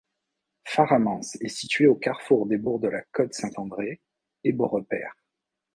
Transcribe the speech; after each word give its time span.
Faramans 0.65 1.21
est 1.41 1.47
situé 1.47 1.85
au 1.85 1.93
carrefour 1.93 2.47
des 2.47 2.57
bourgs 2.57 2.79
de 2.81 2.87
La 2.87 3.03
Côte-Saint-André 3.11 4.01
et 4.43 4.51
Beaurepaire. 4.51 5.13